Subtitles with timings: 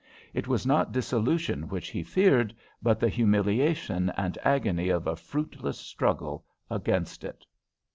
[0.33, 5.77] It was not dissolution which he feared, but the humiliation and agony of a fruitless
[5.77, 7.45] struggle against it.